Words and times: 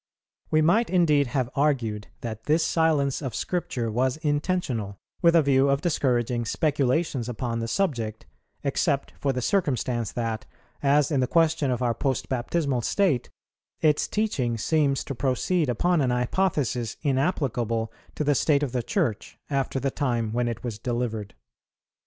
We 0.49 0.63
might 0.63 0.89
indeed 0.89 1.27
have 1.27 1.51
argued 1.55 2.07
that 2.21 2.45
this 2.45 2.65
silence 2.65 3.21
of 3.21 3.35
Scripture 3.35 3.91
was 3.91 4.17
intentional, 4.17 4.97
with 5.21 5.35
a 5.35 5.43
view 5.43 5.69
of 5.69 5.81
discouraging 5.81 6.43
speculations 6.45 7.29
upon 7.29 7.59
the 7.59 7.67
subject, 7.67 8.25
except 8.63 9.13
for 9.19 9.31
the 9.31 9.43
circumstance 9.43 10.11
that, 10.13 10.47
as 10.81 11.11
in 11.11 11.19
the 11.19 11.27
question 11.27 11.69
of 11.69 11.83
our 11.83 11.93
post 11.93 12.29
baptismal 12.29 12.81
state, 12.81 13.29
its 13.81 14.07
teaching 14.07 14.57
seems 14.57 15.03
to 15.03 15.13
proceed 15.13 15.69
upon 15.69 16.01
an 16.01 16.09
hypothesis 16.09 16.97
inapplicable 17.03 17.93
to 18.15 18.23
the 18.23 18.33
state 18.33 18.63
of 18.63 18.71
the 18.71 18.81
Church 18.81 19.37
after 19.51 19.79
the 19.79 19.91
time 19.91 20.33
when 20.33 20.47
it 20.47 20.63
was 20.63 20.79
delivered. 20.79 21.35